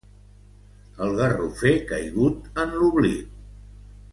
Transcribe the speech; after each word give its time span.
El 1.07 1.13
garrofer 1.19 1.73
caigut 1.91 2.49
en 2.65 2.75
l'oblit. 2.81 3.37